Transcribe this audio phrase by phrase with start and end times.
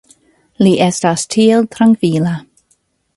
[0.67, 2.33] Li estas tiel trankvila.